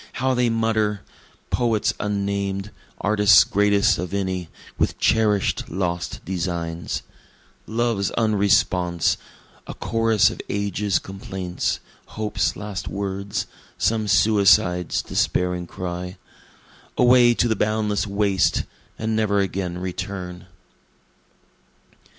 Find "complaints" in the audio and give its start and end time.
10.97-11.79